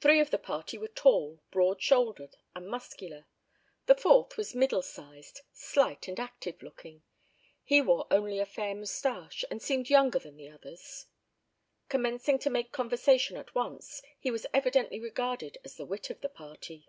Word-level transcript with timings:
Three 0.00 0.20
of 0.20 0.30
the 0.30 0.38
party 0.38 0.78
were 0.78 0.88
tall, 0.88 1.42
broad 1.50 1.82
shouldered, 1.82 2.38
and 2.56 2.66
muscular; 2.66 3.26
the 3.84 3.94
fourth 3.94 4.38
was 4.38 4.54
middle 4.54 4.80
sized, 4.80 5.42
slight 5.52 6.08
and 6.08 6.18
active 6.18 6.62
looking. 6.62 7.02
He 7.62 7.82
wore 7.82 8.06
only 8.10 8.38
a 8.38 8.46
fair 8.46 8.74
moustache, 8.74 9.44
and 9.50 9.60
seemed 9.60 9.90
younger 9.90 10.18
than 10.18 10.38
the 10.38 10.48
others. 10.48 11.08
Commencing 11.90 12.38
to 12.38 12.48
make 12.48 12.72
conversation 12.72 13.36
at 13.36 13.54
once, 13.54 14.00
he 14.18 14.30
was 14.30 14.46
evidently 14.54 14.98
regarded 14.98 15.58
as 15.62 15.76
the 15.76 15.84
wit 15.84 16.08
of 16.08 16.22
the 16.22 16.30
party. 16.30 16.88